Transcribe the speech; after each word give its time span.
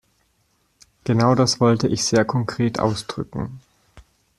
Genau 1.03 1.35
das 1.35 1.59
wollte 1.59 1.87
ich 1.87 2.03
sehr 2.03 2.25
konkret 2.25 2.79
ausdrücken. 2.79 3.59